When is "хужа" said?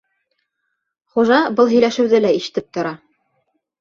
1.13-1.37